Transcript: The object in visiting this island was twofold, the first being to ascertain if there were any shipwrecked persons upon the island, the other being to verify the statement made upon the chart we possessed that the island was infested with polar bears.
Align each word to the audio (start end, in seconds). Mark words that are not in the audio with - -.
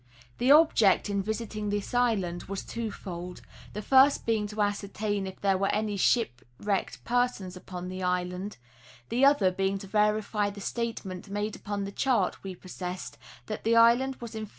The 0.39 0.49
object 0.49 1.11
in 1.11 1.21
visiting 1.21 1.69
this 1.69 1.93
island 1.93 2.45
was 2.45 2.65
twofold, 2.65 3.41
the 3.73 3.83
first 3.83 4.25
being 4.25 4.47
to 4.47 4.59
ascertain 4.63 5.27
if 5.27 5.39
there 5.41 5.59
were 5.59 5.67
any 5.67 5.95
shipwrecked 5.95 7.03
persons 7.03 7.55
upon 7.55 7.87
the 7.87 8.01
island, 8.01 8.57
the 9.09 9.23
other 9.23 9.51
being 9.51 9.77
to 9.77 9.85
verify 9.85 10.49
the 10.49 10.59
statement 10.59 11.29
made 11.29 11.55
upon 11.55 11.83
the 11.83 11.91
chart 11.91 12.41
we 12.43 12.55
possessed 12.55 13.19
that 13.45 13.63
the 13.63 13.75
island 13.75 14.15
was 14.15 14.33
infested 14.33 14.33
with 14.33 14.33
polar 14.33 14.45
bears. 14.45 14.49